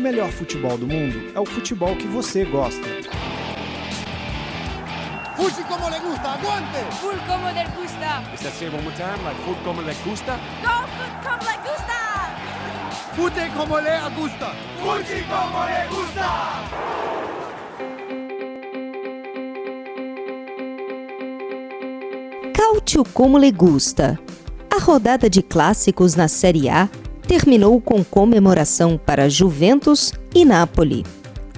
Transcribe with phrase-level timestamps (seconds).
[0.00, 2.88] o melhor futebol do mundo é o futebol que você gosta.
[5.36, 6.78] Fuji como le gusta, aguante!
[7.00, 8.22] Full como le gusta.
[8.34, 9.22] Is that say one more time?
[9.24, 10.38] Like como le gusta?
[10.62, 11.98] Go food como le gusta.
[13.14, 14.54] Fute como le gusta!
[14.80, 16.28] Fuji como le gusta.
[22.54, 24.18] Cálcio como le gusta.
[24.70, 26.88] A rodada de clássicos na Série A
[27.30, 31.06] terminou com comemoração para Juventus e Napoli.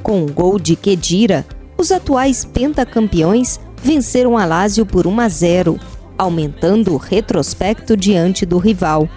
[0.03, 1.47] Com o gol de Kedira,
[1.79, 5.81] os atuais pentacampeões venceram a Lazio por 1 a 0,
[6.19, 9.09] aumentando o retrospecto diante do rival.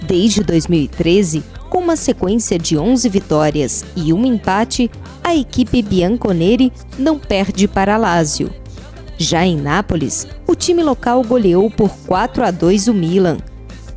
[0.00, 4.90] Desde 2013, com uma sequência de 11 vitórias e um empate,
[5.22, 8.50] a equipe bianconeri não perde para Lazio.
[9.18, 13.36] Já em Nápoles, o time local goleou por 4 a 2 o Milan.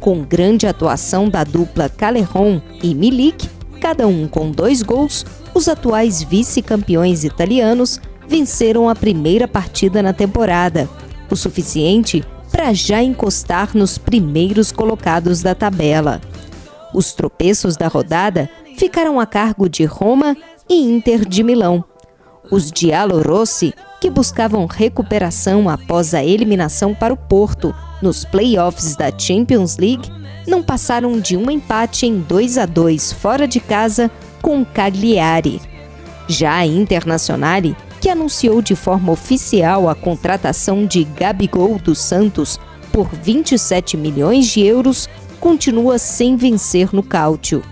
[0.05, 3.49] Com grande atuação da dupla Calerron e Milik,
[3.81, 10.87] cada um com dois gols, os atuais vice-campeões italianos venceram a primeira partida na temporada,
[11.27, 16.21] o suficiente para já encostar nos primeiros colocados da tabela.
[16.93, 18.47] Os tropeços da rodada
[18.77, 20.37] ficaram a cargo de Roma
[20.69, 21.84] e Inter de Milão.
[22.51, 29.77] Os Giallorossi, que buscavam recuperação após a eliminação para o Porto nos playoffs da Champions
[29.77, 30.12] League,
[30.48, 35.60] não passaram de um empate em 2 a 2 fora de casa com Cagliari.
[36.27, 42.59] Já a Internazionale, que anunciou de forma oficial a contratação de Gabigol dos Santos
[42.91, 45.09] por 27 milhões de euros,
[45.40, 47.63] continua sem vencer no Cálcio.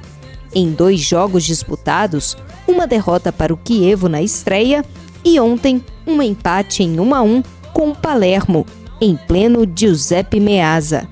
[0.56, 2.38] Em dois jogos disputados,
[2.68, 4.86] uma derrota para o Chievo na estreia
[5.24, 8.66] e ontem um empate em 1 a 1 com o Palermo,
[9.02, 11.08] em pleno Giuseppe Meazza.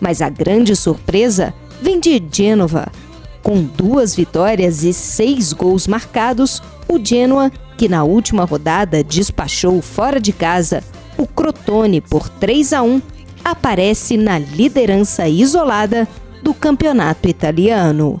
[0.00, 2.90] Mas a grande surpresa vem de Genova.
[3.42, 10.18] Com duas vitórias e seis gols marcados, o Genoa, que na última rodada despachou fora
[10.18, 10.82] de casa
[11.16, 13.02] o Crotone por 3 a 1,
[13.44, 16.08] aparece na liderança isolada
[16.42, 18.20] do campeonato italiano.